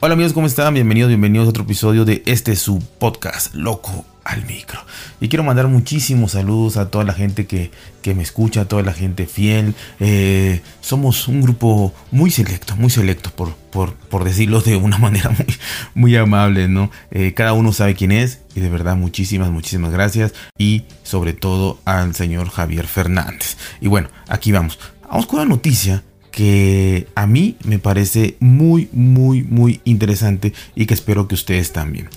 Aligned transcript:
Hola 0.00 0.14
amigos, 0.14 0.32
¿cómo 0.32 0.46
están? 0.46 0.74
Bienvenidos, 0.74 1.08
bienvenidos 1.08 1.48
a 1.48 1.50
otro 1.50 1.64
episodio 1.64 2.04
de 2.04 2.22
este 2.24 2.54
su 2.54 2.78
podcast, 3.00 3.52
Loco 3.56 4.06
al 4.22 4.46
Micro. 4.46 4.78
Y 5.20 5.28
quiero 5.28 5.42
mandar 5.42 5.66
muchísimos 5.66 6.32
saludos 6.32 6.76
a 6.76 6.88
toda 6.88 7.02
la 7.02 7.14
gente 7.14 7.46
que, 7.46 7.72
me 8.14 8.22
escucha, 8.22 8.60
a 8.60 8.64
toda 8.66 8.84
la 8.84 8.92
gente 8.92 9.26
fiel. 9.26 9.74
Eh, 9.98 10.62
somos 10.82 11.26
un 11.26 11.42
grupo 11.42 11.92
muy 12.12 12.30
selecto, 12.30 12.76
muy 12.76 12.90
selecto, 12.90 13.30
por, 13.30 13.56
por, 13.74 14.22
decirlo 14.22 14.60
de 14.60 14.76
una 14.76 14.98
manera 14.98 15.30
muy, 15.30 15.46
muy 15.94 16.16
amable, 16.16 16.68
¿no? 16.68 16.92
Eh, 17.10 17.34
cada 17.34 17.52
uno 17.52 17.72
sabe 17.72 17.96
quién 17.96 18.12
es 18.12 18.42
y 18.54 18.60
de 18.60 18.70
verdad 18.70 18.94
muchísimas, 18.94 19.50
muchísimas 19.50 19.90
gracias. 19.90 20.32
Y 20.56 20.84
sobre 21.02 21.32
todo 21.32 21.80
al 21.84 22.14
señor 22.14 22.50
Javier 22.50 22.86
Fernández. 22.86 23.56
Y 23.80 23.88
bueno, 23.88 24.10
aquí 24.28 24.52
vamos. 24.52 24.78
Vamos 25.10 25.26
con 25.26 25.40
la 25.40 25.44
noticia 25.44 26.04
que 26.38 27.08
a 27.16 27.26
mí 27.26 27.56
me 27.64 27.80
parece 27.80 28.36
muy, 28.38 28.88
muy, 28.92 29.42
muy 29.42 29.80
interesante 29.82 30.52
y 30.76 30.86
que 30.86 30.94
espero 30.94 31.26
que 31.26 31.34
ustedes 31.34 31.72
también. 31.72 32.08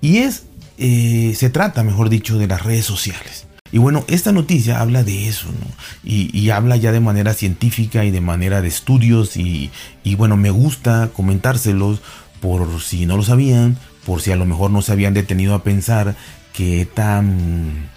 Y 0.00 0.16
es, 0.20 0.44
eh, 0.78 1.34
se 1.36 1.50
trata, 1.50 1.84
mejor 1.84 2.08
dicho, 2.08 2.38
de 2.38 2.46
las 2.46 2.62
redes 2.62 2.86
sociales. 2.86 3.46
Y 3.70 3.76
bueno, 3.76 4.02
esta 4.08 4.32
noticia 4.32 4.80
habla 4.80 5.04
de 5.04 5.28
eso, 5.28 5.48
¿no? 5.48 5.66
Y, 6.02 6.48
habla 6.48 6.76
ya 6.76 6.90
de 6.90 7.00
manera 7.00 7.34
científica 7.34 8.06
y 8.06 8.10
de 8.10 8.22
manera 8.22 8.62
de 8.62 8.68
estudios 8.68 9.36
y, 9.36 9.70
bueno, 10.16 10.38
me 10.38 10.48
gusta 10.48 11.10
comentárselos 11.12 12.00
por 12.40 12.80
si 12.80 13.04
no 13.04 13.18
lo 13.18 13.24
sabían, 13.24 13.76
por 14.06 14.22
si 14.22 14.32
a 14.32 14.36
lo 14.36 14.46
mejor 14.46 14.70
no 14.70 14.80
se 14.80 14.92
habían 14.92 15.12
detenido 15.12 15.54
a 15.54 15.62
pensar 15.62 16.16
que 16.54 16.88
tan 16.94 17.90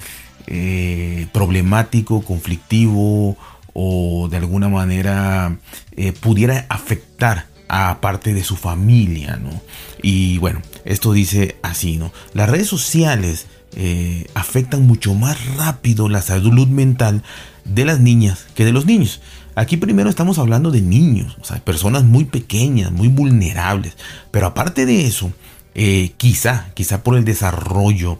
eh, 0.47 1.27
problemático, 1.31 2.21
conflictivo 2.21 3.37
o 3.73 4.27
de 4.29 4.37
alguna 4.37 4.69
manera 4.69 5.57
eh, 5.95 6.11
pudiera 6.13 6.65
afectar 6.69 7.47
a 7.67 8.01
parte 8.01 8.33
de 8.33 8.43
su 8.43 8.55
familia, 8.55 9.37
¿no? 9.37 9.61
Y 10.01 10.39
bueno, 10.39 10.61
esto 10.85 11.13
dice 11.13 11.57
así, 11.61 11.97
¿no? 11.97 12.11
Las 12.33 12.49
redes 12.49 12.67
sociales 12.67 13.45
eh, 13.75 14.25
afectan 14.33 14.87
mucho 14.87 15.13
más 15.13 15.37
rápido 15.55 16.09
la 16.09 16.21
salud 16.21 16.67
mental 16.67 17.23
de 17.65 17.85
las 17.85 17.99
niñas 17.99 18.47
que 18.55 18.65
de 18.65 18.71
los 18.71 18.85
niños. 18.85 19.21
Aquí 19.55 19.77
primero 19.77 20.09
estamos 20.09 20.39
hablando 20.39 20.71
de 20.71 20.81
niños, 20.81 21.37
personas 21.63 22.03
muy 22.03 22.25
pequeñas, 22.25 22.91
muy 22.91 23.07
vulnerables. 23.07 23.97
Pero 24.31 24.47
aparte 24.47 24.85
de 24.85 25.05
eso, 25.05 25.31
eh, 25.75 26.13
quizá, 26.17 26.71
quizá 26.73 27.03
por 27.03 27.17
el 27.17 27.25
desarrollo 27.25 28.19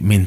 mental, 0.00 0.23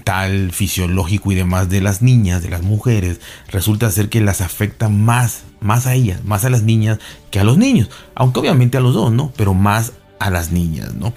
fisiológico 0.51 1.31
y 1.31 1.35
demás 1.35 1.69
de 1.69 1.81
las 1.81 2.01
niñas, 2.01 2.41
de 2.41 2.49
las 2.49 2.61
mujeres, 2.61 3.19
resulta 3.49 3.91
ser 3.91 4.09
que 4.09 4.21
las 4.21 4.41
afecta 4.41 4.89
más, 4.89 5.43
más 5.59 5.85
a 5.85 5.93
ellas, 5.93 6.23
más 6.23 6.45
a 6.45 6.49
las 6.49 6.63
niñas 6.63 6.99
que 7.31 7.39
a 7.39 7.43
los 7.43 7.57
niños, 7.57 7.89
aunque 8.15 8.39
obviamente 8.39 8.77
a 8.77 8.81
los 8.81 8.93
dos, 8.93 9.11
¿no? 9.11 9.33
Pero 9.35 9.53
más 9.53 9.93
a 10.19 10.29
las 10.29 10.51
niñas, 10.51 10.93
¿no? 10.93 11.13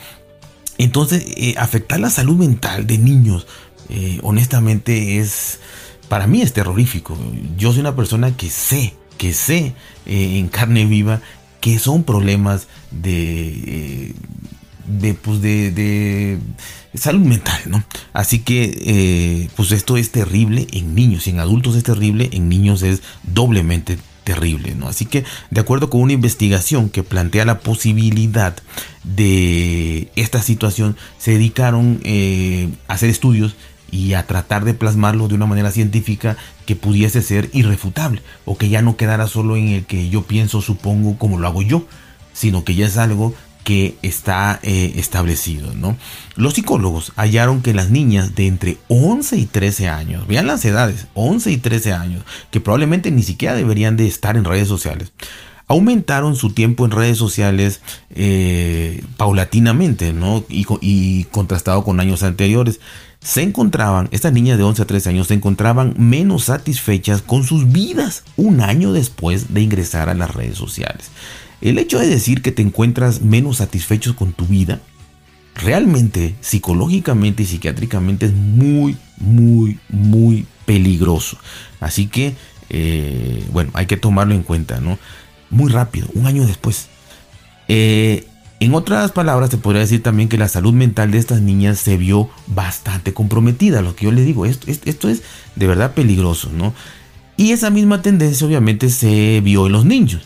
Entonces, 0.79 1.25
eh, 1.37 1.55
afectar 1.59 2.01
la 2.01 2.11
salud 2.11 2.37
mental 2.37 2.87
de 2.87 2.99
niños, 2.99 3.47
honestamente 4.23 5.19
es, 5.19 5.59
para 6.09 6.29
mí 6.29 6.43
es 6.43 6.53
terrorífico. 6.53 7.19
Yo 7.59 7.73
soy 7.73 7.81
una 7.81 7.97
persona 7.97 8.37
que 8.37 8.49
sé, 8.49 8.95
que 9.19 9.33
sé 9.33 9.75
en 10.07 10.47
carne 10.49 10.85
viva 10.85 11.21
que 11.61 11.79
son 11.79 12.05
problemas 12.05 12.69
de 12.91 14.15
de, 14.91 15.15
pues 15.15 15.41
de, 15.41 16.39
salud 16.95 17.21
mental, 17.21 17.61
¿no? 17.67 17.85
Así 18.13 18.41
que, 18.41 18.77
eh, 18.85 19.49
pues 19.57 19.73
esto 19.73 19.97
es 19.97 20.11
terrible 20.11 20.67
en 20.73 20.95
niños, 20.95 21.27
en 21.27 21.39
adultos 21.39 21.77
es 21.77 21.85
terrible, 21.85 22.29
en 22.33 22.49
niños 22.49 22.83
es 22.83 23.03
doblemente 23.23 23.99
terrible, 24.25 24.75
¿no? 24.75 24.89
Así 24.89 25.07
que, 25.07 25.25
de 25.51 25.61
acuerdo 25.61 25.91
con 25.91 26.03
una 26.03 26.13
investigación 26.13 26.91
que 26.91 27.03
plantea 27.03 27.45
la 27.45 27.61
posibilidad 27.61 28.57
de 29.05 30.11
esta 30.17 30.43
situación, 30.43 30.97
se 31.19 31.33
dedicaron 31.33 32.01
eh, 32.05 32.69
a 32.89 32.95
hacer 32.95 33.11
estudios 33.11 33.55
y 33.91 34.15
a 34.15 34.27
tratar 34.27 34.65
de 34.65 34.75
plasmarlo 34.75 35.27
de 35.29 35.35
una 35.35 35.47
manera 35.47 35.73
científica 35.73 36.37
que 36.67 36.77
pudiese 36.77 37.23
ser 37.23 37.51
irrefutable 37.53 38.23
o 38.45 38.57
que 38.57 38.69
ya 38.69 38.83
no 38.83 38.97
quedara 38.97 39.27
solo 39.27 39.57
en 39.57 39.69
el 39.69 39.85
que 39.85 40.09
yo 40.11 40.23
pienso, 40.23 40.61
supongo, 40.61 41.19
como 41.19 41.39
lo 41.39 41.49
hago 41.49 41.63
yo, 41.63 41.85
sino 42.33 42.65
que 42.65 42.75
ya 42.75 42.87
es 42.87 42.97
algo 42.97 43.35
está 44.03 44.61
eh, 44.63 44.95
establecido. 44.97 45.75
¿no? 45.75 45.97
Los 46.37 46.55
psicólogos 46.55 47.13
hallaron 47.17 47.63
que 47.63 47.75
las 47.75 47.91
niñas 47.91 48.35
de 48.35 48.47
entre 48.47 48.79
11 48.89 49.37
y 49.37 49.47
13 49.47 49.89
años, 49.89 50.27
vean 50.27 50.47
las 50.47 50.65
edades, 50.65 51.07
11 51.15 51.51
y 51.51 51.57
13 51.59 51.93
años, 51.93 52.25
que 52.51 52.61
probablemente 52.61 53.11
ni 53.11 53.23
siquiera 53.23 53.55
deberían 53.55 53.97
de 53.97 54.07
estar 54.07 54.37
en 54.37 54.45
redes 54.45 54.69
sociales, 54.69 55.13
aumentaron 55.67 56.35
su 56.35 56.51
tiempo 56.51 56.85
en 56.85 56.91
redes 56.91 57.17
sociales 57.17 57.81
eh, 58.11 59.05
paulatinamente 59.17 60.13
¿no? 60.13 60.45
y 60.49 61.25
contrastado 61.25 61.85
con 61.85 62.01
años 62.01 62.23
anteriores. 62.23 62.81
Se 63.23 63.43
encontraban, 63.43 64.09
estas 64.13 64.33
niñas 64.33 64.57
de 64.57 64.65
11 64.65 64.83
a 64.83 64.87
13 64.87 65.11
años 65.11 65.27
se 65.27 65.35
encontraban 65.35 65.95
menos 65.99 66.45
satisfechas 66.45 67.21
con 67.21 67.45
sus 67.45 67.71
vidas 67.71 68.25
un 68.37 68.63
año 68.63 68.93
después 68.93 69.53
de 69.53 69.61
ingresar 69.61 70.09
a 70.09 70.15
las 70.15 70.35
redes 70.35 70.57
sociales. 70.57 71.11
El 71.61 71.79
hecho 71.79 71.99
de 71.99 72.09
decir 72.09 72.41
que 72.41 72.51
te 72.51 72.63
encuentras 72.63 73.21
menos 73.21 73.59
satisfecho 73.59 74.17
con 74.17 74.33
tu 74.33 74.47
vida, 74.47 74.81
realmente 75.55 76.35
psicológicamente 76.41 77.43
y 77.43 77.47
psiquiátricamente 77.47 78.27
es 78.27 78.33
muy, 78.33 78.97
muy, 79.19 79.79
muy 79.91 80.47
peligroso. 80.65 81.37
Así 81.79 82.07
que, 82.07 82.35
eh, 82.71 83.45
bueno, 83.53 83.71
hay 83.75 83.85
que 83.85 83.99
tomarlo 83.99 84.35
en 84.35 84.43
cuenta, 84.43 84.81
¿no? 84.81 84.99
Muy 85.51 85.71
rápido, 85.71 86.09
un 86.15 86.27
año 86.27 86.47
después. 86.47 86.89
Eh, 87.69 88.27
en 88.61 88.75
otras 88.75 89.11
palabras, 89.13 89.49
se 89.49 89.57
podría 89.57 89.81
decir 89.81 90.03
también 90.03 90.29
que 90.29 90.37
la 90.37 90.47
salud 90.47 90.75
mental 90.75 91.11
de 91.11 91.19
estas 91.19 91.41
niñas 91.41 91.79
se 91.79 91.97
vio 91.97 92.29
bastante 92.47 93.15
comprometida. 93.15 93.81
Lo 93.81 93.97
que 93.97 94.05
yo 94.05 94.13
les 94.13 94.27
digo, 94.27 94.45
esto, 94.45 94.69
es 95.09 95.23
de 95.57 95.67
verdad 95.67 95.95
peligroso, 95.95 96.51
¿no? 96.55 96.75
Y 97.39 97.53
esa 97.53 97.71
misma 97.71 98.03
tendencia 98.03 98.47
obviamente 98.47 98.91
se 98.91 99.41
vio 99.41 99.65
en 99.65 99.73
los 99.73 99.87
niños. 99.87 100.21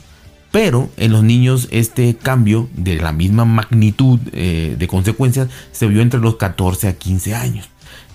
Pero 0.50 0.90
en 0.96 1.12
los 1.12 1.22
niños 1.22 1.68
este 1.70 2.16
cambio 2.16 2.68
de 2.74 2.96
la 2.96 3.12
misma 3.12 3.44
magnitud 3.44 4.18
eh, 4.32 4.74
de 4.76 4.88
consecuencias 4.88 5.48
se 5.70 5.86
vio 5.86 6.02
entre 6.02 6.18
los 6.18 6.34
14 6.36 6.88
a 6.88 6.96
15 6.96 7.34
años. 7.36 7.68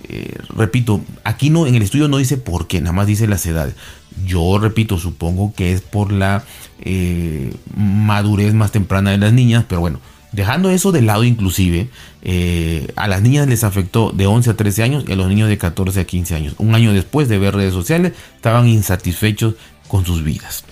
Eh, 0.04 0.36
repito, 0.56 1.02
aquí 1.24 1.50
no 1.50 1.66
en 1.66 1.76
el 1.76 1.82
estudio 1.82 2.08
no 2.10 2.18
dice 2.18 2.38
por 2.38 2.68
qué, 2.68 2.82
nada 2.82 2.94
más 2.94 3.08
dice 3.08 3.28
las 3.28 3.46
edades. 3.46 3.76
Yo 4.26 4.60
repito, 4.60 4.98
supongo 4.98 5.54
que 5.56 5.74
es 5.74 5.82
por 5.82 6.12
la 6.12 6.44
eh, 6.82 7.54
madurez 7.76 8.54
más 8.54 8.72
temprana 8.72 9.12
de 9.12 9.18
las 9.18 9.34
niñas, 9.34 9.66
pero 9.68 9.82
bueno, 9.82 10.00
dejando 10.32 10.70
eso 10.70 10.92
de 10.92 11.02
lado 11.02 11.24
inclusive, 11.24 11.90
a 12.96 13.08
las 13.08 13.22
niñas 13.22 13.48
les 13.48 13.64
afectó 13.64 14.12
de 14.12 14.28
11 14.28 14.52
a 14.52 14.58
13 14.58 14.84
años 14.84 15.04
y 15.08 15.14
a 15.14 15.16
los 15.16 15.28
niños 15.28 15.50
de 15.50 15.58
14 15.58 16.02
a 16.02 16.06
15 16.06 16.36
años. 16.36 16.56
Un 16.58 16.76
año 16.76 16.94
después 16.94 17.28
de 17.30 17.40
ver 17.40 17.56
redes 17.56 17.74
sociales, 17.74 18.14
estaban 18.36 18.68
insatisfechos 18.68 19.56
con 19.88 20.06
sus 20.06 20.24
vidas. 20.24 20.64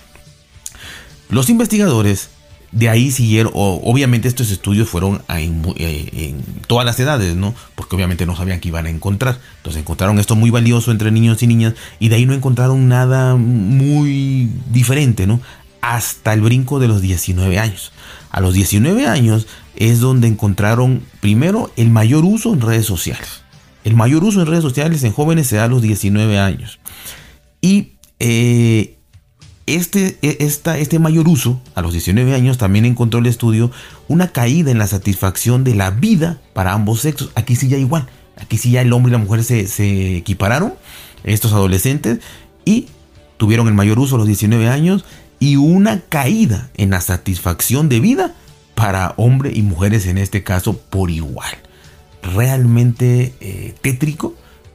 Los 1.30 1.50
investigadores 1.50 2.30
de 2.70 2.88
ahí 2.88 3.10
siguieron, 3.10 3.52
obviamente 3.54 4.28
estos 4.28 4.50
estudios 4.50 4.88
fueron 4.88 5.22
eh, 5.28 6.08
en, 6.12 6.44
todas 6.66 6.84
las 6.84 7.00
edades, 7.00 7.34
¿no? 7.34 7.54
Porque 7.74 7.96
obviamente 7.96 8.26
no 8.26 8.36
sabían 8.36 8.60
que 8.60 8.68
iban 8.68 8.86
a 8.86 8.90
encontrar. 8.90 9.38
Entonces 9.58 9.80
encontraron 9.80 10.18
esto 10.18 10.36
muy 10.36 10.50
valioso 10.50 10.90
entre 10.90 11.10
niños 11.10 11.42
y 11.42 11.46
niñas 11.46 11.74
y 11.98 12.08
de 12.08 12.16
ahí 12.16 12.26
no 12.26 12.34
encontraron 12.34 12.88
nada 12.88 13.36
muy 13.36 14.50
diferente, 14.70 15.26
¿no? 15.26 15.40
Hasta 15.80 16.34
el 16.34 16.42
brinco 16.42 16.78
de 16.78 16.88
los 16.88 17.00
19 17.00 17.58
años. 17.58 17.92
A 18.30 18.40
los 18.40 18.52
19 18.52 19.06
años 19.06 19.46
es 19.76 20.00
donde 20.00 20.28
encontraron 20.28 21.02
primero 21.20 21.72
el 21.76 21.88
mayor 21.88 22.24
uso 22.24 22.52
en 22.52 22.60
redes 22.60 22.84
sociales. 22.84 23.42
El 23.84 23.96
mayor 23.96 24.24
uso 24.24 24.40
en 24.40 24.46
redes 24.46 24.62
sociales 24.62 25.02
en 25.04 25.12
jóvenes 25.12 25.46
se 25.46 25.56
da 25.56 25.64
a 25.64 25.68
los 25.68 25.80
19 25.80 26.38
años. 26.38 26.78
Y 27.62 27.94
eh, 28.18 28.97
este, 29.76 30.18
e, 30.22 30.36
este 30.40 30.98
mayor 30.98 31.28
uso, 31.28 31.60
a 31.74 31.82
los 31.82 31.92
19 31.92 32.34
años, 32.34 32.58
también 32.58 32.84
encontró 32.84 33.20
el 33.20 33.26
estudio 33.26 33.70
una 34.08 34.28
caída 34.28 34.70
en 34.70 34.78
la 34.78 34.86
satisfacción 34.86 35.64
de 35.64 35.74
la 35.74 35.90
vida 35.90 36.40
para 36.52 36.72
ambos 36.72 37.00
sexos. 37.00 37.30
Aquí 37.34 37.56
sí 37.56 37.68
ya 37.68 37.78
igual. 37.78 38.06
Aquí 38.36 38.56
sí 38.56 38.70
ya 38.70 38.82
el 38.82 38.92
hombre 38.92 39.10
y 39.10 39.12
la 39.12 39.18
mujer 39.18 39.44
se, 39.44 39.66
se 39.66 40.16
equipararon, 40.16 40.74
estos 41.24 41.52
adolescentes, 41.52 42.20
y 42.64 42.86
tuvieron 43.36 43.68
el 43.68 43.74
mayor 43.74 43.98
uso 43.98 44.14
a 44.14 44.18
los 44.18 44.26
19 44.26 44.68
años 44.68 45.04
y 45.40 45.56
una 45.56 46.00
caída 46.00 46.70
en 46.76 46.90
la 46.90 47.00
satisfacción 47.00 47.88
de 47.88 48.00
vida 48.00 48.34
para 48.74 49.14
hombres 49.16 49.56
y 49.56 49.62
mujeres 49.62 50.06
en 50.06 50.18
este 50.18 50.42
caso 50.42 50.76
por 50.78 51.10
igual. 51.10 51.50
Realmente 52.22 53.34
eh, 53.40 53.74
tétrico, 53.80 54.34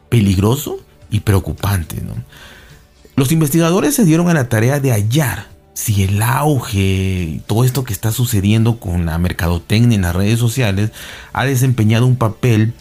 peligroso 0.10 0.80
y 1.10 1.22
preocupante. 1.22 2.02
¿no? 2.02 2.16
Los 3.16 3.32
investigadores 3.32 3.96
se 3.96 4.06
dieron 4.06 4.30
a 4.30 4.34
la 4.34 4.50
tarea 4.50 4.80
de 4.80 4.92
hallar 4.92 5.54
si 5.74 6.04
el 6.04 6.22
auge, 6.22 7.42
todo 7.48 7.64
esto 7.64 7.84
que 7.84 7.94
está 7.94 8.12
sucediendo 8.12 8.80
con 8.80 9.06
la 9.06 9.18
mercadotecnia 9.18 9.96
en 9.96 10.04
las 10.04 10.16
redes 10.16 10.40
sociales, 10.40 10.92
ha 11.34 11.46
desempeñado 11.46 12.06
un 12.06 12.16
papel 12.16 12.74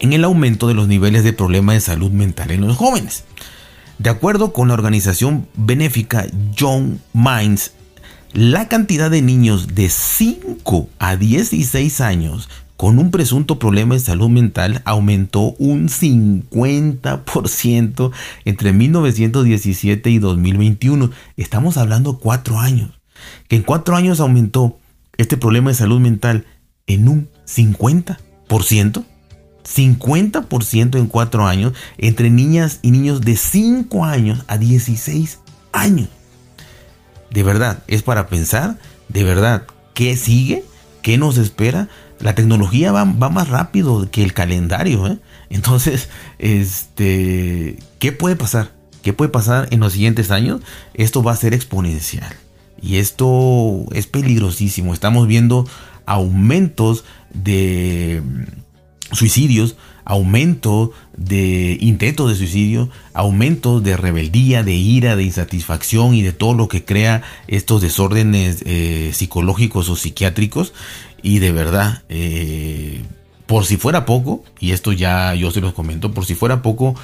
en 0.00 0.12
el 0.12 0.24
aumento 0.24 0.66
de 0.66 0.74
los 0.74 0.88
niveles 0.88 1.24
de 1.24 1.32
problemas 1.32 1.74
de 1.74 1.80
salud 1.80 2.10
mental 2.10 2.50
en 2.50 2.66
los 2.66 2.76
jóvenes. 2.76 3.24
De 3.98 4.10
acuerdo 4.10 4.52
con 4.52 4.68
la 4.68 4.74
organización 4.74 5.46
benéfica 5.54 6.26
John 6.58 7.00
Minds, 7.12 7.72
la 8.32 8.66
cantidad 8.68 9.10
de 9.10 9.22
niños 9.22 9.74
de 9.74 9.90
5 9.90 10.88
a 10.98 11.16
16 11.16 12.00
años 12.00 12.48
con 12.82 12.98
un 12.98 13.12
presunto 13.12 13.60
problema 13.60 13.94
de 13.94 14.00
salud 14.00 14.28
mental 14.28 14.82
aumentó 14.84 15.54
un 15.60 15.88
50% 15.88 18.10
entre 18.44 18.72
1917 18.72 20.10
y 20.10 20.18
2021. 20.18 21.12
Estamos 21.36 21.76
hablando 21.76 22.18
cuatro 22.18 22.58
años. 22.58 22.90
Que 23.46 23.54
en 23.54 23.62
cuatro 23.62 23.94
años 23.94 24.18
aumentó 24.18 24.80
este 25.16 25.36
problema 25.36 25.70
de 25.70 25.76
salud 25.76 26.00
mental 26.00 26.44
en 26.88 27.06
un 27.06 27.28
50%. 27.46 28.16
50% 28.48 30.98
en 30.98 31.06
cuatro 31.06 31.46
años 31.46 31.74
entre 31.98 32.30
niñas 32.30 32.80
y 32.82 32.90
niños 32.90 33.20
de 33.20 33.36
5 33.36 34.04
años 34.04 34.42
a 34.48 34.58
16 34.58 35.38
años. 35.70 36.08
De 37.30 37.44
verdad, 37.44 37.84
es 37.86 38.02
para 38.02 38.26
pensar, 38.26 38.76
de 39.08 39.22
verdad, 39.22 39.68
¿qué 39.94 40.16
sigue? 40.16 40.64
¿Qué 41.00 41.16
nos 41.16 41.38
espera? 41.38 41.88
La 42.22 42.34
tecnología 42.36 42.92
va, 42.92 43.04
más 43.04 43.48
rápido 43.48 44.08
que 44.10 44.22
el 44.22 44.32
calendario. 44.32 45.06
¿eh? 45.08 45.18
Entonces, 45.50 46.08
este, 46.38 47.78
¿qué 47.98 48.12
puede 48.12 48.36
pasar? 48.36 48.72
¿Qué 49.02 49.12
puede 49.12 49.30
pasar 49.30 49.66
en 49.72 49.80
los 49.80 49.92
siguientes 49.92 50.30
años? 50.30 50.60
Esto 50.94 51.22
va 51.22 51.32
a 51.32 51.36
ser 51.36 51.52
exponencial. 51.52 52.32
Y 52.80 52.96
esto 52.96 53.84
es 53.92 54.06
peligrosísimo. 54.06 54.94
Estamos 54.94 55.26
viendo 55.26 55.68
aumentos 56.06 57.04
de 57.34 58.22
suicidios, 59.10 59.76
aumento 60.04 60.92
de 61.16 61.76
intentos 61.80 62.30
de 62.30 62.36
suicidio, 62.36 62.90
aumento 63.14 63.80
de 63.80 63.96
rebeldía, 63.96 64.62
de 64.62 64.74
ira, 64.74 65.16
de 65.16 65.24
insatisfacción 65.24 66.14
y 66.14 66.22
de 66.22 66.32
todo 66.32 66.54
lo 66.54 66.68
que 66.68 66.84
crea 66.84 67.22
estos 67.46 67.80
desórdenes 67.82 68.62
eh, 68.66 69.10
psicológicos 69.12 69.88
o 69.88 69.96
psiquiátricos. 69.96 70.72
Y 71.22 71.38
de 71.38 71.52
verdad, 71.52 72.02
eh, 72.08 73.02
por 73.46 73.64
si 73.64 73.76
fuera 73.76 74.04
poco, 74.04 74.42
y 74.58 74.72
esto 74.72 74.92
ya 74.92 75.34
yo 75.34 75.50
se 75.50 75.60
los 75.60 75.72
comento, 75.72 76.12
por 76.12 76.26
si 76.26 76.34
fuera 76.34 76.62
poco, 76.62 76.96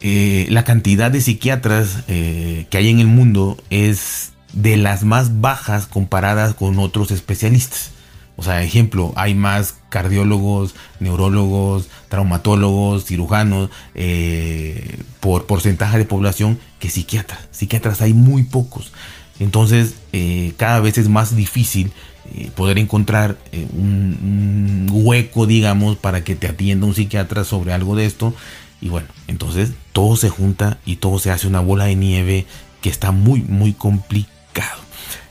eh, 0.00 0.46
la 0.50 0.64
cantidad 0.64 1.10
de 1.10 1.20
psiquiatras 1.20 2.02
que 2.06 2.68
hay 2.72 2.88
en 2.88 2.98
el 2.98 3.06
mundo 3.06 3.56
es 3.70 4.32
de 4.52 4.76
las 4.76 5.04
más 5.04 5.40
bajas 5.40 5.86
comparadas 5.86 6.54
con 6.54 6.78
otros 6.78 7.10
especialistas. 7.10 7.93
O 8.36 8.42
sea, 8.42 8.62
ejemplo, 8.62 9.12
hay 9.16 9.34
más 9.34 9.76
cardiólogos, 9.90 10.74
neurólogos, 10.98 11.88
traumatólogos, 12.08 13.04
cirujanos 13.04 13.70
eh, 13.94 14.98
por 15.20 15.46
porcentaje 15.46 15.98
de 15.98 16.04
población 16.04 16.58
que 16.80 16.90
psiquiatras. 16.90 17.48
Psiquiatras 17.52 18.02
hay 18.02 18.12
muy 18.12 18.42
pocos. 18.42 18.92
Entonces, 19.38 19.94
eh, 20.12 20.52
cada 20.56 20.80
vez 20.80 20.98
es 20.98 21.08
más 21.08 21.36
difícil 21.36 21.92
eh, 22.34 22.50
poder 22.54 22.78
encontrar 22.78 23.36
un, 23.72 24.88
hueco, 24.90 25.46
digamos, 25.46 25.96
para 25.96 26.24
que 26.24 26.34
te 26.34 26.48
atienda 26.48 26.86
un 26.86 26.94
psiquiatra 26.94 27.44
sobre 27.44 27.72
algo 27.72 27.94
de 27.94 28.06
esto. 28.06 28.34
Y 28.80 28.88
bueno, 28.88 29.08
entonces 29.28 29.70
todo 29.92 30.16
se 30.16 30.28
junta 30.28 30.78
y 30.84 30.96
todo 30.96 31.18
se 31.18 31.30
hace 31.30 31.46
una 31.46 31.60
bola 31.60 31.84
de 31.84 31.94
nieve 31.94 32.46
que 32.80 32.90
está 32.90 33.12
muy, 33.12 33.42
muy 33.42 33.72
complicado. 33.72 34.83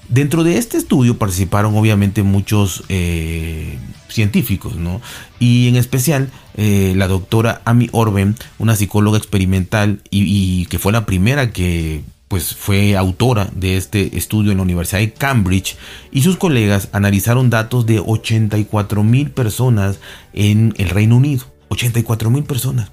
Dentro 0.10 0.44
de 0.44 0.58
este 0.58 0.78
estudio 0.78 1.18
participaron 1.18 1.76
obviamente 1.76 2.24
muchos 2.24 2.84
eh, 2.90 3.78
científicos, 4.10 4.76
¿no? 4.76 5.02
Y 5.40 5.68
en 5.68 5.76
especial 5.76 6.30
eh, 6.56 6.94
la 6.96 7.08
doctora 7.08 7.62
Amy 7.66 7.90
Orben, 7.92 8.36
una 8.60 8.76
psicóloga 8.76 9.18
experimental 9.18 10.02
y, 10.10 10.66
que 10.66 10.80
fue 10.80 10.92
la 10.92 11.06
primera 11.06 11.52
que 11.52 12.04
pues 12.28 12.56
fue 12.56 12.98
autora 12.98 13.50
de 13.56 13.78
este 13.78 14.18
estudio 14.18 14.52
en 14.52 14.58
la 14.58 14.64
Universidad 14.64 15.00
de 15.00 15.14
Cambridge 15.14 15.78
y 16.12 16.24
sus 16.24 16.38
colegas 16.38 16.90
analizaron 16.92 17.52
datos 17.52 17.86
de 17.86 18.00
84 18.00 19.04
mil 19.04 19.30
personas 19.30 20.00
en 20.34 20.74
el 20.78 20.90
Reino 20.90 21.18
Unido. 21.18 21.46
84 21.70 22.30
mil 22.30 22.44
personas. 22.44 22.92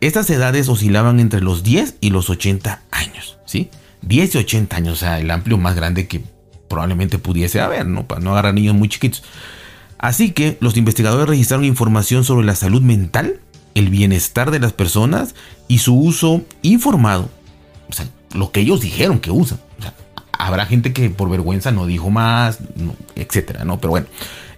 Estas 0.00 0.28
edades 0.30 0.68
oscilaban 0.68 1.20
entre 1.20 1.40
los 1.40 1.62
10 1.62 1.96
y 2.00 2.10
los 2.10 2.30
80 2.30 2.82
años, 2.90 3.38
¿sí? 3.46 3.70
10 4.02 4.34
y 4.34 4.38
80 4.38 4.76
años, 4.76 4.92
o 4.94 4.96
sea, 4.96 5.18
el 5.18 5.30
amplio 5.30 5.58
más 5.58 5.74
grande 5.74 6.06
que 6.06 6.22
probablemente 6.68 7.18
pudiese 7.18 7.60
haber, 7.60 7.86
¿no? 7.86 8.06
Para 8.06 8.20
no 8.20 8.32
agarrar 8.32 8.54
niños 8.54 8.74
muy 8.74 8.88
chiquitos. 8.88 9.22
Así 9.98 10.32
que 10.32 10.58
los 10.60 10.76
investigadores 10.76 11.28
registraron 11.28 11.64
información 11.64 12.24
sobre 12.24 12.46
la 12.46 12.54
salud 12.54 12.82
mental, 12.82 13.40
el 13.74 13.88
bienestar 13.88 14.50
de 14.50 14.58
las 14.58 14.72
personas 14.72 15.34
y 15.68 15.78
su 15.78 15.98
uso 15.98 16.42
informado. 16.62 17.30
O 17.88 17.92
sea, 17.92 18.06
lo 18.34 18.52
que 18.52 18.60
ellos 18.60 18.80
dijeron 18.80 19.20
que 19.20 19.30
usan. 19.30 19.60
Habrá 20.38 20.66
gente 20.66 20.92
que 20.92 21.08
por 21.08 21.30
vergüenza 21.30 21.72
no 21.72 21.86
dijo 21.86 22.10
más, 22.10 22.58
etcétera, 23.14 23.64
¿no? 23.64 23.80
Pero 23.80 23.90
bueno. 23.90 24.06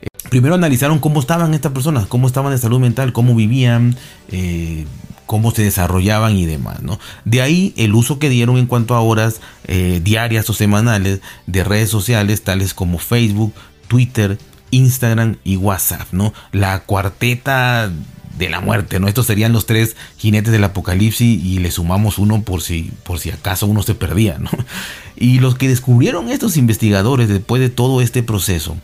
Eh, 0.02 0.06
primero 0.28 0.54
analizaron 0.56 0.98
cómo 0.98 1.20
estaban 1.20 1.54
estas 1.54 1.72
personas, 1.72 2.06
cómo 2.06 2.26
estaban 2.26 2.52
de 2.52 2.58
salud 2.58 2.80
mental, 2.80 3.12
cómo 3.12 3.34
vivían, 3.34 3.96
eh, 4.30 4.86
cómo 5.28 5.52
se 5.52 5.62
desarrollaban 5.62 6.36
y 6.36 6.46
demás, 6.46 6.82
¿no? 6.82 6.98
De 7.26 7.42
ahí 7.42 7.74
el 7.76 7.94
uso 7.94 8.18
que 8.18 8.30
dieron 8.30 8.56
en 8.56 8.66
cuanto 8.66 8.94
a 8.94 9.00
horas 9.00 9.42
eh, 9.64 10.00
diarias 10.02 10.48
o 10.48 10.54
semanales 10.54 11.20
de 11.46 11.62
redes 11.62 11.90
sociales 11.90 12.42
tales 12.42 12.72
como 12.72 12.98
Facebook, 12.98 13.52
Twitter, 13.88 14.38
Instagram 14.70 15.36
y 15.44 15.56
WhatsApp, 15.56 16.08
¿no? 16.12 16.32
La 16.50 16.80
cuarteta 16.80 17.92
de 18.38 18.48
la 18.48 18.62
muerte, 18.62 19.00
¿no? 19.00 19.06
Estos 19.06 19.26
serían 19.26 19.52
los 19.52 19.66
tres 19.66 19.96
jinetes 20.16 20.50
del 20.50 20.64
apocalipsis 20.64 21.44
y 21.44 21.58
le 21.58 21.70
sumamos 21.70 22.16
uno 22.16 22.40
por 22.42 22.62
si, 22.62 22.90
por 23.02 23.18
si 23.18 23.30
acaso 23.30 23.66
uno 23.66 23.82
se 23.82 23.94
perdía, 23.94 24.38
¿no? 24.38 24.50
Y 25.20 25.40
los 25.40 25.56
que 25.56 25.68
descubrieron 25.68 26.30
estos 26.30 26.56
investigadores 26.56 27.28
después 27.28 27.60
de 27.60 27.68
todo 27.68 28.00
este 28.00 28.22
proceso 28.22 28.76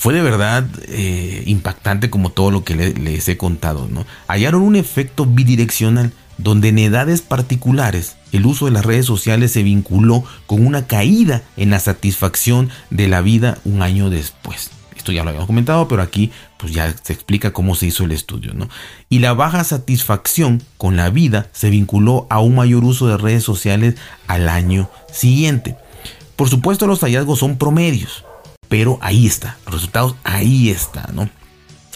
fue 0.00 0.14
de 0.14 0.22
verdad 0.22 0.66
eh, 0.88 1.42
impactante 1.44 2.08
como 2.08 2.30
todo 2.30 2.50
lo 2.50 2.64
que 2.64 2.74
les 2.74 3.28
he 3.28 3.36
contado. 3.36 3.86
¿no? 3.86 4.06
Hallaron 4.28 4.62
un 4.62 4.74
efecto 4.74 5.26
bidireccional 5.26 6.10
donde 6.38 6.68
en 6.68 6.78
edades 6.78 7.20
particulares 7.20 8.16
el 8.32 8.46
uso 8.46 8.64
de 8.64 8.70
las 8.70 8.86
redes 8.86 9.04
sociales 9.04 9.52
se 9.52 9.62
vinculó 9.62 10.24
con 10.46 10.64
una 10.64 10.86
caída 10.86 11.42
en 11.58 11.68
la 11.68 11.80
satisfacción 11.80 12.70
de 12.88 13.08
la 13.08 13.20
vida 13.20 13.58
un 13.66 13.82
año 13.82 14.08
después. 14.08 14.70
Esto 14.96 15.12
ya 15.12 15.22
lo 15.22 15.28
habíamos 15.28 15.48
comentado, 15.48 15.86
pero 15.86 16.00
aquí 16.00 16.32
pues 16.56 16.72
ya 16.72 16.94
se 17.02 17.12
explica 17.12 17.52
cómo 17.52 17.74
se 17.74 17.88
hizo 17.88 18.04
el 18.04 18.12
estudio, 18.12 18.54
¿no? 18.54 18.70
Y 19.10 19.18
la 19.18 19.34
baja 19.34 19.64
satisfacción 19.64 20.62
con 20.78 20.96
la 20.96 21.10
vida 21.10 21.50
se 21.52 21.68
vinculó 21.68 22.26
a 22.30 22.40
un 22.40 22.54
mayor 22.54 22.84
uso 22.84 23.06
de 23.06 23.18
redes 23.18 23.44
sociales 23.44 23.96
al 24.28 24.48
año 24.48 24.88
siguiente. 25.12 25.76
Por 26.36 26.48
supuesto, 26.48 26.86
los 26.86 27.00
hallazgos 27.00 27.40
son 27.40 27.58
promedios, 27.58 28.24
pero 28.70 28.98
ahí 29.02 29.26
está, 29.26 29.58
los 29.66 29.74
resultados 29.74 30.14
ahí 30.24 30.70
están, 30.70 31.14
¿no? 31.14 31.28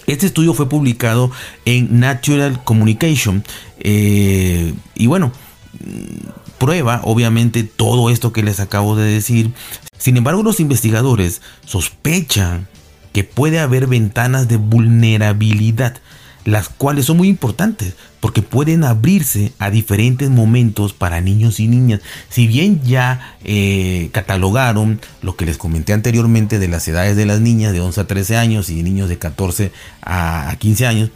Este 0.06 0.26
estudio 0.26 0.52
fue 0.52 0.68
publicado 0.68 1.30
en 1.64 2.00
Natural 2.00 2.62
Communication 2.64 3.42
eh, 3.78 4.74
y 4.94 5.06
bueno, 5.06 5.32
prueba 6.58 7.00
obviamente 7.04 7.62
todo 7.62 8.10
esto 8.10 8.32
que 8.32 8.42
les 8.42 8.60
acabo 8.60 8.96
de 8.96 9.04
decir. 9.04 9.52
Sin 9.96 10.18
embargo, 10.18 10.42
los 10.42 10.60
investigadores 10.60 11.40
sospechan 11.64 12.68
que 13.12 13.24
puede 13.24 13.60
haber 13.60 13.86
ventanas 13.86 14.48
de 14.48 14.56
vulnerabilidad 14.56 16.02
las 16.44 16.68
cuales 16.68 17.06
son 17.06 17.16
muy 17.16 17.28
importantes 17.28 17.94
porque 18.20 18.42
pueden 18.42 18.84
abrirse 18.84 19.52
a 19.58 19.70
diferentes 19.70 20.30
momentos 20.30 20.92
para 20.92 21.20
niños 21.20 21.60
y 21.60 21.66
niñas. 21.66 22.00
Si 22.28 22.46
bien 22.46 22.82
ya 22.82 23.36
eh, 23.44 24.10
catalogaron 24.12 25.00
lo 25.22 25.36
que 25.36 25.46
les 25.46 25.58
comenté 25.58 25.92
anteriormente 25.92 26.58
de 26.58 26.68
las 26.68 26.86
edades 26.88 27.16
de 27.16 27.26
las 27.26 27.40
niñas 27.40 27.72
de 27.72 27.80
11 27.80 28.00
a 28.00 28.06
13 28.06 28.36
años 28.36 28.70
y 28.70 28.82
niños 28.82 29.08
de 29.08 29.18
14 29.18 29.72
a 30.02 30.54
15 30.58 30.86
años, 30.86 31.10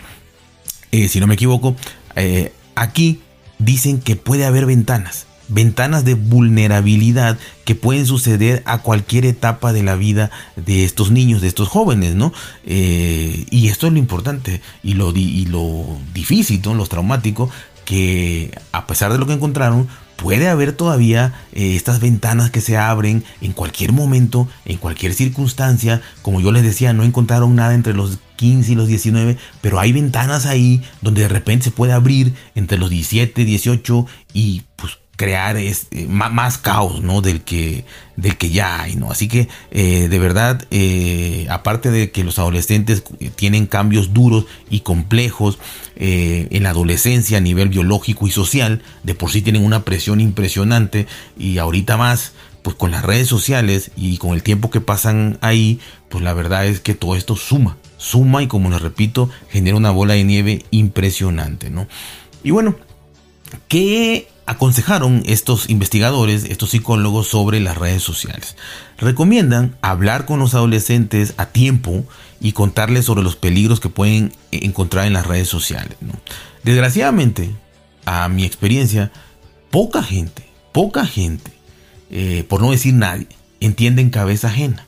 eh, 0.93 1.09
si 1.09 1.21
no 1.21 1.27
me 1.27 1.35
equivoco, 1.35 1.77
eh, 2.17 2.53
aquí 2.75 3.21
dicen 3.59 4.01
que 4.01 4.17
puede 4.17 4.45
haber 4.45 4.67
ventanas 4.67 5.28
ventanas 5.49 6.05
de 6.05 6.15
vulnerabilidad 6.15 7.39
que 7.65 7.75
pueden 7.75 8.07
suceder 8.07 8.63
a 8.67 8.79
cualquier 8.79 9.25
etapa 9.27 9.73
de 9.73 9.83
la 9.83 9.97
vida 9.97 10.31
de 10.57 10.85
estos 10.85 11.11
niños, 11.11 11.41
de 11.41 11.49
estos 11.49 11.69
jóvenes, 11.69 12.15
¿no? 12.15 12.33
Eh, 12.65 13.47
y 13.51 13.69
esto 13.69 13.87
es 13.87 13.93
lo 13.93 13.99
importante 13.99 14.61
y 14.83 14.95
lo, 14.95 15.13
difícil, 15.13 16.61
¿no? 16.65 16.75
Lo 16.75 16.87
traumático, 16.87 17.51
que 17.85 18.57
a 18.73 18.87
pesar 18.87 19.13
de 19.13 19.19
lo 19.19 19.27
que 19.27 19.33
encontraron, 19.33 19.89
puede 20.17 20.49
haber 20.49 20.73
todavía 20.73 21.33
eh, 21.53 21.77
estas 21.77 22.01
ventanas 22.01 22.51
que 22.51 22.61
se 22.61 22.77
abren 22.77 23.25
en 23.41 23.53
cualquier 23.53 23.93
momento, 23.93 24.49
en 24.65 24.77
cualquier 24.77 25.15
circunstancia. 25.15 26.03
Como 26.23 26.41
yo 26.41 26.53
les 26.53 26.65
decía, 26.65 26.93
no 26.93 27.05
encontraron 27.05 27.55
nada 27.55 27.75
entre 27.75 27.95
los 27.95 28.19
15 28.37 28.73
y 28.73 28.75
los 28.75 28.89
19, 28.89 29.39
pero 29.61 29.81
hay 29.81 29.93
ventanas 29.93 30.47
ahí 30.47 30.83
donde 31.03 31.23
de 31.23 31.29
repente 31.29 31.65
se 31.65 31.71
puede 31.71 31.93
abrir 31.93 32.35
entre 32.55 32.79
los 32.79 32.91
17, 32.91 33.45
18 33.45 34.07
y 34.33 34.63
pues 34.77 34.99
crear 35.19 35.57
este, 35.57 36.07
más, 36.07 36.59
caos 36.59 37.03
¿no? 37.03 37.21
del, 37.21 37.43
que, 37.43 37.85
del 38.17 38.39
que 38.39 38.51
ya 38.51 38.81
hay. 38.81 38.95
¿no? 38.95 39.11
Así 39.11 39.27
que 39.27 39.49
eh, 39.73 40.09
de 40.09 40.19
verdad, 40.19 40.65
eh, 40.71 41.47
aparte 41.51 41.91
de 41.91 42.11
que 42.13 42.23
los 42.23 42.39
adolescentes 42.39 43.03
tienen 43.35 43.67
cambios 43.67 44.15
duros 44.15 44.47
y 44.71 44.81
complejos 44.81 45.59
en 46.01 46.63
la 46.63 46.71
adolescencia 46.71 47.39
a 47.39 47.41
nivel 47.41 47.71
biológico 47.71 48.29
y 48.29 48.31
social, 48.31 48.83
de 49.03 49.17
por 49.17 49.33
sí 49.33 49.43
tienen 49.43 49.65
una 49.65 49.85
presión 49.85 50.21
impresionante 50.21 51.09
y 51.37 51.59
ahorita 51.59 51.97
más 51.97 52.35
pues 52.63 52.77
con 52.77 52.91
las 52.91 53.05
redes 53.05 53.27
sociales 53.27 53.91
y 53.97 54.19
con 54.19 54.35
el 54.35 54.43
tiempo 54.43 54.71
que 54.71 54.81
pasan 54.81 55.39
ahí, 55.41 55.81
pues 56.09 56.23
la 56.23 56.35
verdad 56.35 56.67
es 56.67 56.81
que 56.81 56.95
todo 56.95 57.17
esto 57.17 57.35
suma, 57.35 57.77
suma 57.97 58.43
y 58.43 58.47
como 58.47 58.71
les 58.71 58.81
repito, 58.81 59.31
genera 59.49 59.77
una 59.77 59.91
bola 59.91 60.15
de 60.15 60.25
nieve 60.25 60.65
impresionante, 60.71 61.71
¿no? 61.71 61.89
Y 62.45 62.51
bueno, 62.51 62.77
¿qué 63.69 64.29
aconsejaron 64.49 65.23
estos 65.27 65.69
investigadores, 65.69 66.45
estos 66.45 66.71
psicólogos 66.71 67.29
sobre 67.29 67.61
las 67.61 67.77
redes 67.77 68.03
sociales? 68.03 68.57
Recomiendan 68.97 69.77
hablar 69.83 70.25
con 70.25 70.41
los 70.41 70.55
adolescentes 70.55 71.35
a 71.37 71.47
tiempo 71.47 72.05
y 72.41 72.53
contarles 72.53 73.05
sobre 73.05 73.23
los 73.23 73.37
peligros 73.37 73.79
que 73.79 73.91
pueden 73.91 74.33
encontrar 74.51 75.07
en 75.07 75.13
las 75.13 75.27
redes 75.27 75.49
sociales. 75.49 75.99
Desgraciadamente, 76.65 77.51
a 78.07 78.29
mi 78.29 78.45
experiencia, 78.45 79.13
poca 79.71 80.03
gente, 80.03 80.49
poca 80.73 81.05
gente, 81.05 81.53
eh, 82.11 82.45
por 82.49 82.63
no 82.63 82.71
decir 82.71 82.95
nadie, 82.95 83.29
entiende 83.61 84.01
en 84.01 84.11
cabeza 84.11 84.49
ajena. 84.49 84.87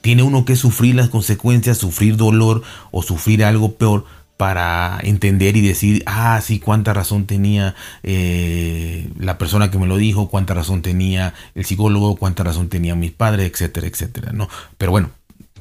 Tiene 0.00 0.24
uno 0.24 0.44
que 0.44 0.56
sufrir 0.56 0.96
las 0.96 1.08
consecuencias, 1.08 1.78
sufrir 1.78 2.16
dolor 2.16 2.62
o 2.90 3.04
sufrir 3.04 3.44
algo 3.44 3.76
peor 3.76 4.06
para 4.42 4.98
entender 5.04 5.56
y 5.56 5.60
decir, 5.60 6.02
ah, 6.04 6.40
sí, 6.42 6.58
cuánta 6.58 6.92
razón 6.92 7.26
tenía 7.26 7.76
eh, 8.02 9.08
la 9.16 9.38
persona 9.38 9.70
que 9.70 9.78
me 9.78 9.86
lo 9.86 9.98
dijo, 9.98 10.28
cuánta 10.28 10.52
razón 10.52 10.82
tenía 10.82 11.32
el 11.54 11.64
psicólogo, 11.64 12.16
cuánta 12.16 12.42
razón 12.42 12.68
tenía 12.68 12.96
mis 12.96 13.12
padres, 13.12 13.48
etcétera, 13.52 13.86
etcétera, 13.86 14.32
¿no? 14.32 14.48
Pero 14.78 14.90
bueno, 14.90 15.10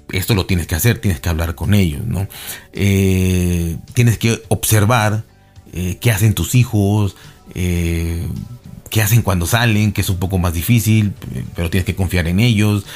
esto 0.10 0.34
lo 0.34 0.48
tienes 0.48 0.66
que 0.66 0.74
hacer, 0.74 0.98
tienes 0.98 1.20
que 1.20 1.30
hablar 1.30 1.54
con 1.54 1.76
ellos, 1.76 2.08
¿no? 2.08 2.28
Eh, 2.74 3.78
tienes 3.94 4.18
que 4.18 4.42
observar 4.48 5.26
eh, 5.74 6.00
qué 6.02 6.10
hacen 6.10 6.34
tus 6.34 6.56
hijos, 6.56 7.16
qué 7.54 9.02
hacen 9.04 9.22
cuando 9.22 9.46
salen, 9.46 9.92
que 9.92 10.02
es 10.02 10.10
un 10.10 10.18
poco 10.18 10.40
más 10.40 10.56
difícil, 10.56 11.14
pero 11.56 11.70
tienes 11.70 11.86
que 11.86 11.94
confiar 11.94 12.28
en 12.28 12.40
ellos. 12.40 12.88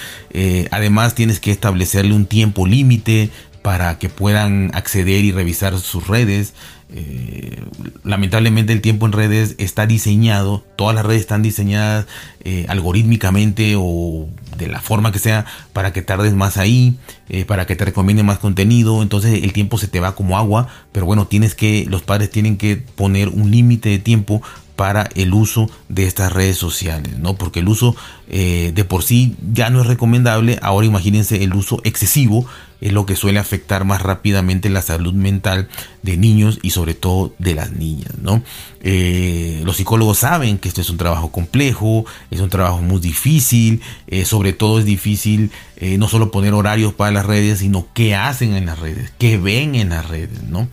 además, 0.71 1.13
tienes 1.13 1.39
que 1.39 1.51
establecerle 1.51 2.15
un 2.15 2.25
tiempo 2.25 2.65
límite 2.65 3.29
para 3.65 3.97
que 3.97 4.09
puedan 4.09 4.69
acceder 4.75 5.25
y 5.25 5.31
revisar 5.31 5.79
sus 5.79 6.07
redes. 6.07 6.53
Eh, 6.93 7.63
lamentablemente 8.03 8.73
el 8.73 8.81
tiempo 8.81 9.07
en 9.07 9.11
redes 9.11 9.55
está 9.57 9.87
diseñado, 9.87 10.63
todas 10.75 10.93
las 10.93 11.03
redes 11.03 11.21
están 11.21 11.41
diseñadas 11.41 12.05
eh, 12.43 12.67
algorítmicamente 12.69 13.73
o 13.75 14.29
de 14.55 14.67
la 14.67 14.81
forma 14.81 15.11
que 15.11 15.17
sea 15.17 15.47
para 15.73 15.93
que 15.93 16.03
tardes 16.03 16.35
más 16.35 16.57
ahí, 16.57 16.99
eh, 17.27 17.43
para 17.43 17.65
que 17.65 17.75
te 17.75 17.85
recomiende 17.85 18.21
más 18.21 18.37
contenido, 18.37 19.01
entonces 19.01 19.43
el 19.43 19.51
tiempo 19.51 19.79
se 19.79 19.87
te 19.87 19.99
va 19.99 20.13
como 20.13 20.37
agua, 20.37 20.67
pero 20.91 21.07
bueno, 21.07 21.25
tienes 21.25 21.55
que, 21.55 21.87
los 21.89 22.03
padres 22.03 22.29
tienen 22.29 22.57
que 22.57 22.75
poner 22.75 23.29
un 23.29 23.49
límite 23.49 23.89
de 23.89 23.97
tiempo 23.97 24.43
para 24.75 25.09
el 25.15 25.33
uso 25.33 25.69
de 25.89 26.05
estas 26.07 26.31
redes 26.31 26.57
sociales, 26.57 27.17
¿no? 27.17 27.35
Porque 27.35 27.59
el 27.59 27.67
uso 27.67 27.95
de 28.27 28.85
por 28.89 29.03
sí 29.03 29.35
ya 29.53 29.69
no 29.69 29.81
es 29.81 29.87
recomendable, 29.87 30.57
ahora 30.63 30.87
imagínense 30.87 31.43
el 31.43 31.53
uso 31.53 31.79
excesivo, 31.83 32.47
es 32.81 32.93
lo 32.93 33.05
que 33.05 33.15
suele 33.15 33.39
afectar 33.39 33.85
más 33.85 34.01
rápidamente 34.01 34.69
la 34.69 34.81
salud 34.81 35.13
mental 35.13 35.67
de 36.01 36.17
niños 36.17 36.59
y 36.61 36.71
sobre 36.71 36.93
todo 36.93 37.33
de 37.39 37.55
las 37.55 37.71
niñas. 37.71 38.11
¿no? 38.21 38.43
Eh, 38.81 39.61
los 39.63 39.77
psicólogos 39.77 40.19
saben 40.19 40.57
que 40.57 40.67
esto 40.67 40.81
es 40.81 40.89
un 40.89 40.97
trabajo 40.97 41.31
complejo, 41.31 42.05
es 42.29 42.41
un 42.41 42.49
trabajo 42.49 42.81
muy 42.81 42.99
difícil, 42.99 43.81
eh, 44.07 44.25
sobre 44.25 44.53
todo 44.53 44.79
es 44.79 44.85
difícil 44.85 45.51
eh, 45.77 45.97
no 45.97 46.07
solo 46.07 46.31
poner 46.31 46.53
horarios 46.53 46.93
para 46.93 47.11
las 47.11 47.25
redes, 47.25 47.59
sino 47.59 47.87
qué 47.93 48.15
hacen 48.15 48.53
en 48.53 48.67
las 48.67 48.79
redes, 48.79 49.11
qué 49.17 49.37
ven 49.37 49.75
en 49.75 49.89
las 49.89 50.07
redes. 50.07 50.43
¿no? 50.43 50.67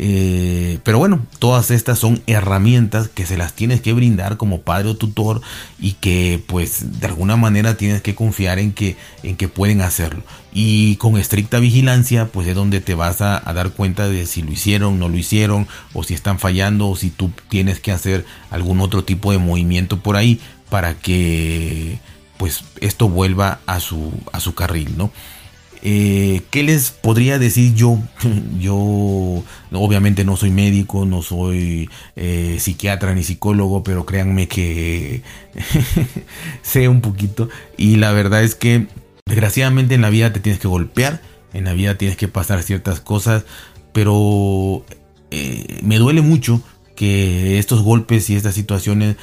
Eh, 0.00 0.78
pero 0.84 0.98
bueno, 0.98 1.26
todas 1.40 1.72
estas 1.72 1.98
son 1.98 2.22
herramientas 2.28 3.08
que 3.08 3.26
se 3.26 3.36
las 3.36 3.54
tienes 3.54 3.80
que 3.80 3.92
brindar 3.92 4.36
como 4.36 4.60
padre 4.60 4.90
o 4.90 4.96
tutor 4.96 5.42
y 5.80 5.94
que 5.94 6.40
pues 6.46 7.00
de 7.00 7.06
alguna 7.08 7.36
manera 7.36 7.76
tienes 7.76 8.00
que 8.00 8.14
confiar 8.14 8.60
en 8.60 8.72
que, 8.72 8.96
en 9.24 9.36
que 9.36 9.48
pueden 9.48 9.80
hacerlo. 9.80 10.22
Y 10.52 10.96
con 10.96 11.18
estricta 11.18 11.58
vigilancia 11.58 12.26
pues 12.26 12.46
es 12.46 12.54
donde 12.54 12.80
te 12.80 12.94
vas 12.94 13.20
a, 13.20 13.42
a 13.44 13.52
dar 13.52 13.70
cuenta 13.70 14.08
de 14.08 14.24
si 14.26 14.42
lo 14.42 14.52
hicieron, 14.52 15.00
no 15.00 15.08
lo 15.08 15.16
hicieron 15.16 15.66
o 15.92 16.04
si 16.04 16.14
están 16.14 16.38
fallando 16.38 16.88
o 16.88 16.96
si 16.96 17.10
tú 17.10 17.32
tienes 17.48 17.80
que 17.80 17.90
hacer 17.90 18.24
algún 18.50 18.80
otro 18.80 19.02
tipo 19.02 19.32
de 19.32 19.38
movimiento 19.38 19.98
por 19.98 20.16
ahí 20.16 20.40
para 20.70 20.94
que 20.94 21.98
pues 22.36 22.62
esto 22.80 23.08
vuelva 23.08 23.58
a 23.66 23.80
su, 23.80 24.12
a 24.32 24.38
su 24.38 24.54
carril, 24.54 24.96
¿no? 24.96 25.10
Eh, 25.82 26.42
¿Qué 26.50 26.62
les 26.62 26.90
podría 26.90 27.38
decir 27.38 27.74
yo? 27.74 27.98
Yo 28.60 28.74
obviamente 29.72 30.24
no 30.24 30.36
soy 30.36 30.50
médico, 30.50 31.04
no 31.04 31.22
soy 31.22 31.88
eh, 32.16 32.56
psiquiatra 32.58 33.14
ni 33.14 33.22
psicólogo, 33.22 33.82
pero 33.82 34.06
créanme 34.06 34.48
que 34.48 35.22
sé 36.62 36.88
un 36.88 37.00
poquito. 37.00 37.48
Y 37.76 37.96
la 37.96 38.12
verdad 38.12 38.42
es 38.42 38.54
que 38.54 38.88
desgraciadamente 39.26 39.94
en 39.94 40.02
la 40.02 40.10
vida 40.10 40.32
te 40.32 40.40
tienes 40.40 40.60
que 40.60 40.68
golpear, 40.68 41.20
en 41.52 41.64
la 41.64 41.72
vida 41.72 41.96
tienes 41.96 42.16
que 42.16 42.28
pasar 42.28 42.62
ciertas 42.62 43.00
cosas, 43.00 43.44
pero 43.92 44.84
eh, 45.30 45.80
me 45.82 45.98
duele 45.98 46.22
mucho 46.22 46.62
que 46.96 47.58
estos 47.58 47.82
golpes 47.82 48.28
y 48.28 48.34
estas 48.34 48.54
situaciones 48.54 49.16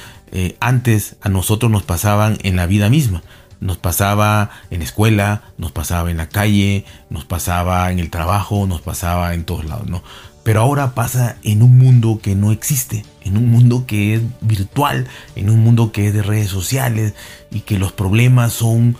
antes 0.60 1.16
a 1.22 1.28
nosotros 1.28 1.70
nos 1.70 1.82
pasaban 1.82 2.38
en 2.42 2.56
la 2.56 2.66
vida 2.66 2.90
misma. 2.90 3.22
Nos 3.60 3.78
pasaba 3.78 4.50
en 4.70 4.82
escuela, 4.82 5.42
nos 5.58 5.72
pasaba 5.72 6.10
en 6.10 6.18
la 6.18 6.28
calle, 6.28 6.84
nos 7.10 7.24
pasaba 7.24 7.90
en 7.90 7.98
el 7.98 8.10
trabajo, 8.10 8.66
nos 8.66 8.82
pasaba 8.82 9.34
en 9.34 9.44
todos 9.44 9.64
lados, 9.64 9.86
¿no? 9.88 10.02
Pero 10.42 10.60
ahora 10.60 10.94
pasa 10.94 11.36
en 11.42 11.62
un 11.62 11.76
mundo 11.76 12.20
que 12.22 12.36
no 12.36 12.52
existe, 12.52 13.04
en 13.24 13.36
un 13.36 13.50
mundo 13.50 13.84
que 13.86 14.14
es 14.14 14.22
virtual, 14.40 15.08
en 15.34 15.50
un 15.50 15.60
mundo 15.60 15.90
que 15.90 16.06
es 16.06 16.14
de 16.14 16.22
redes 16.22 16.50
sociales 16.50 17.14
y 17.50 17.60
que 17.60 17.78
los 17.78 17.92
problemas 17.92 18.52
son, 18.52 18.96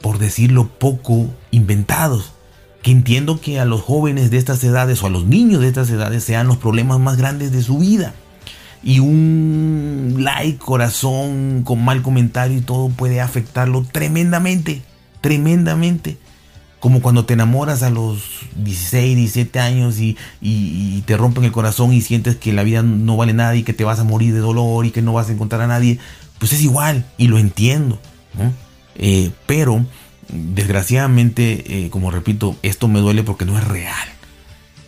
por 0.00 0.18
decirlo 0.18 0.68
poco, 0.68 1.26
inventados. 1.50 2.32
Que 2.82 2.92
entiendo 2.92 3.40
que 3.40 3.58
a 3.58 3.64
los 3.64 3.82
jóvenes 3.82 4.30
de 4.30 4.38
estas 4.38 4.62
edades 4.62 5.02
o 5.02 5.06
a 5.06 5.10
los 5.10 5.24
niños 5.24 5.60
de 5.60 5.68
estas 5.68 5.90
edades 5.90 6.22
sean 6.22 6.46
los 6.46 6.58
problemas 6.58 7.00
más 7.00 7.16
grandes 7.16 7.50
de 7.50 7.62
su 7.62 7.78
vida 7.78 8.14
y 8.82 9.00
un 9.00 10.16
like, 10.18 10.58
corazón 10.58 11.62
con 11.64 11.84
mal 11.84 12.02
comentario 12.02 12.58
y 12.58 12.62
todo 12.62 12.88
puede 12.88 13.20
afectarlo 13.20 13.84
tremendamente, 13.90 14.82
tremendamente. 15.20 16.16
Como 16.78 17.02
cuando 17.02 17.26
te 17.26 17.34
enamoras 17.34 17.82
a 17.82 17.90
los 17.90 18.22
16, 18.56 19.14
17 19.14 19.60
años 19.60 20.00
y, 20.00 20.16
te 21.04 21.16
rompen 21.16 21.44
el 21.44 21.52
corazón 21.52 21.92
y 21.92 22.00
sientes 22.00 22.36
que 22.36 22.54
la 22.54 22.62
vida 22.62 22.82
no 22.82 23.18
vale 23.18 23.34
nada 23.34 23.54
y 23.54 23.64
que 23.64 23.74
te 23.74 23.84
vas 23.84 23.98
a 23.98 24.04
morir 24.04 24.32
de 24.32 24.40
dolor 24.40 24.86
y 24.86 24.90
que 24.90 25.02
no 25.02 25.12
vas 25.12 25.28
a 25.28 25.32
encontrar 25.32 25.60
a 25.60 25.66
nadie. 25.66 25.98
Pues 26.38 26.54
es 26.54 26.62
igual 26.62 27.04
y 27.18 27.28
lo 27.28 27.38
entiendo. 27.38 27.98
Eh, 28.94 29.30
pero 29.46 29.84
desgraciadamente, 30.32 31.84
eh, 31.84 31.90
como 31.90 32.10
repito, 32.10 32.56
esto 32.62 32.88
me 32.88 33.00
duele 33.00 33.24
porque 33.24 33.44
no 33.44 33.58
es 33.58 33.68
real. 33.68 34.08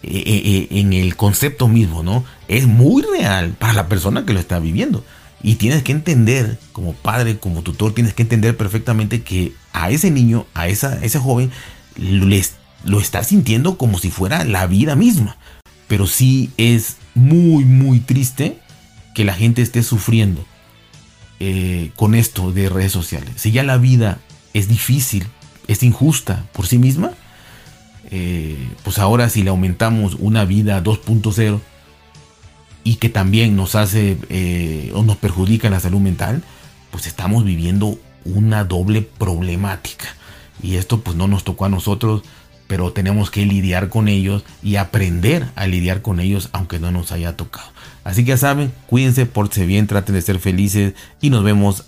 Eh, 0.05 0.23
eh, 0.27 0.43
eh, 0.45 0.81
en 0.81 0.93
el 0.93 1.15
concepto 1.15 1.69
mismo, 1.69 2.03
¿no? 2.03 2.25
Es 2.49 2.67
muy 2.67 3.03
real 3.03 3.55
para 3.57 3.73
la 3.73 3.87
persona 3.87 4.27
que 4.27 4.33
lo 4.33 4.41
está 4.41 4.59
viviendo. 4.59 5.05
Y 5.45 5.57
tienes 5.57 5.85
que 5.85 5.93
entender, 5.93 6.59
como 6.73 6.93
padre, 6.93 7.39
como 7.39 7.63
tutor, 7.63 7.95
tienes 7.95 8.13
que 8.13 8.23
entender 8.23 8.57
perfectamente 8.57 9.23
que 9.23 9.53
a 9.73 9.91
ese 9.91 10.11
niño, 10.11 10.47
a 10.55 10.67
esa, 10.67 10.99
ese 11.05 11.21
joven, 11.21 11.53
lo 11.97 13.01
está 13.01 13.23
sintiendo 13.23 13.79
como 13.79 13.99
si 13.99 14.11
fuera 14.11 14.45
la 14.45 14.67
vida 14.67 14.97
misma. 14.97 15.37
Pero 15.87 16.09
sí 16.09 16.51
es 16.57 16.97
muy, 17.15 17.65
muy 17.65 18.01
triste 18.01 18.59
que 19.15 19.25
la 19.25 19.35
gente 19.35 19.63
esté 19.63 19.83
sufriendo 19.83 20.45
con 21.97 22.15
esto 22.15 22.53
de 22.53 22.69
redes 22.69 22.93
sociales. 22.93 23.31
Si 23.35 23.51
ya 23.51 23.65
la 23.65 23.77
vida 23.77 24.21
es 24.55 24.69
difícil, 24.69 25.27
es 25.67 25.83
injusta 25.83 26.47
por 26.53 26.69
sí 26.69 26.79
misma, 26.79 27.15
eh, 28.14 28.59
pues 28.85 28.99
ahora 28.99 29.31
si 29.31 29.42
le 29.42 29.49
aumentamos 29.49 30.16
una 30.19 30.45
vida 30.45 30.85
2.0 30.85 31.61
y 32.85 32.97
que 32.97 33.09
también 33.09 33.57
nos 33.57 33.75
hace 33.75 34.19
eh, 34.28 34.92
o 34.95 35.02
nos 35.02 35.16
perjudica 35.16 35.71
la 35.71 35.81
salud 35.81 36.00
mental, 36.00 36.42
pues 36.90 37.07
estamos 37.07 37.42
viviendo 37.42 37.99
una 38.26 38.64
doble 38.64 39.00
problemática. 39.00 40.14
Y 40.62 40.76
esto 40.76 41.00
pues 41.00 41.16
no 41.16 41.26
nos 41.26 41.42
tocó 41.42 41.64
a 41.64 41.71
nosotros, 41.71 42.23
pero 42.66 42.92
tenemos 42.92 43.31
que 43.31 43.47
lidiar 43.47 43.88
con 43.88 44.09
ellos 44.09 44.45
y 44.62 44.76
aprender 44.76 45.49
a 45.57 45.66
lidiar 45.66 46.02
con 46.02 46.21
ellos 46.21 46.50
aunque 46.52 46.78
no 46.78 46.90
nos 46.90 47.12
haya 47.12 47.35
tocado. 47.35 47.71
Así 48.04 48.25
que 48.25 48.31
ya 48.31 48.37
saben, 48.37 48.75
cuídense, 48.88 49.25
pórtense 49.25 49.64
bien, 49.64 49.87
traten 49.87 50.14
de 50.14 50.21
ser 50.21 50.38
felices 50.38 50.92
y 51.23 51.31
nos 51.31 51.45
vemos 51.45 51.87